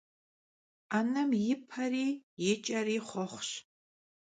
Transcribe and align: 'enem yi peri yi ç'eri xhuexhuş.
'enem 0.95 1.31
yi 1.43 1.53
peri 1.69 2.07
yi 2.41 2.51
ç'eri 2.63 2.97
xhuexhuş. 3.07 3.49